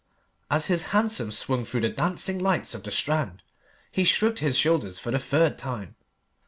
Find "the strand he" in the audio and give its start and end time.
2.81-4.03